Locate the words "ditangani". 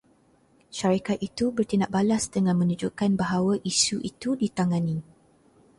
4.41-4.97